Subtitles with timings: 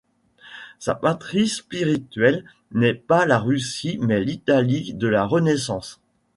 [0.79, 6.01] Sa patrie spirituelle n'est pas la Russie mais l'Italie de la Renaissance.